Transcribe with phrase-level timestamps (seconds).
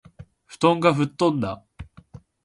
[0.47, 1.63] 布団が吹っ飛んだ